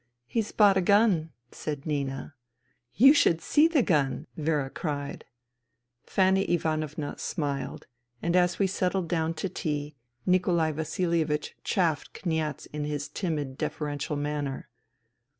"He's 0.25 0.51
bought 0.51 0.77
a 0.77 0.81
gun," 0.81 1.29
said 1.51 1.85
Nina." 1.85 2.33
You 3.03 3.13
should 3.13 3.39
see 3.39 3.67
the 3.67 3.83
gun!" 3.83 4.25
Vera 4.35 4.71
cried. 4.71 5.25
Fanny 6.01 6.41
Ivanovna 6.51 7.19
smiled; 7.19 7.85
and 8.19 8.35
as 8.35 8.57
we 8.57 8.65
settled 8.65 9.07
down 9.07 9.35
to 9.35 9.47
tea 9.47 9.95
Nikolai 10.25 10.71
Vasilievich 10.71 11.55
chaffed 11.63 12.13
Kniaz 12.15 12.65
in 12.73 12.83
his 12.83 13.09
timid, 13.09 13.59
deferential 13.59 14.15
manner. 14.15 14.69